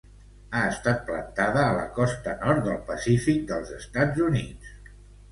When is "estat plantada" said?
0.67-1.59